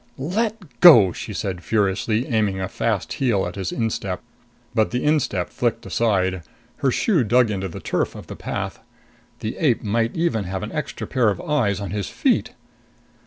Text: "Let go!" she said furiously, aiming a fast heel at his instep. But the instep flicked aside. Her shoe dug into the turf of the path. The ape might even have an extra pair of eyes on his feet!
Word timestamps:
"Let 0.17 0.57
go!" 0.79 1.11
she 1.13 1.31
said 1.31 1.63
furiously, 1.63 2.25
aiming 2.27 2.59
a 2.59 2.67
fast 2.67 3.13
heel 3.13 3.45
at 3.45 3.53
his 3.53 3.71
instep. 3.71 4.23
But 4.73 4.89
the 4.89 5.03
instep 5.03 5.49
flicked 5.51 5.85
aside. 5.85 6.41
Her 6.77 6.89
shoe 6.89 7.23
dug 7.23 7.51
into 7.51 7.67
the 7.67 7.79
turf 7.79 8.15
of 8.15 8.25
the 8.25 8.35
path. 8.35 8.79
The 9.41 9.55
ape 9.59 9.83
might 9.83 10.15
even 10.17 10.45
have 10.45 10.63
an 10.63 10.71
extra 10.71 11.05
pair 11.05 11.29
of 11.29 11.39
eyes 11.39 11.79
on 11.79 11.91
his 11.91 12.09
feet! 12.09 12.53